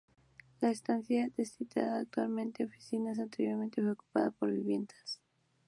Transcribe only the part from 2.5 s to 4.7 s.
a oficinas, anteriormente fue ocupada por